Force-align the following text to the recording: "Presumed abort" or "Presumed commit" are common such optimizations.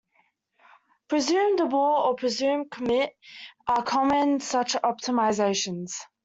"Presumed 1.09 1.59
abort" 1.59 2.07
or 2.07 2.15
"Presumed 2.15 2.71
commit" 2.71 3.15
are 3.67 3.83
common 3.83 4.39
such 4.39 4.73
optimizations. 4.73 5.93